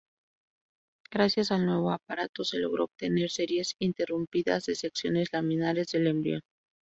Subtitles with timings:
[1.11, 6.41] Gracias al nuevo aparato, se logró obtener series ininterrumpidas de secciones laminares del embrión.